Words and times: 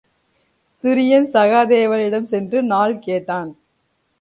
துரியன் 0.83 1.27
சகாதேவனிடம் 1.33 2.23
சென்று 2.23 2.63
நாள் 2.63 2.99
கேட்டான். 2.99 3.51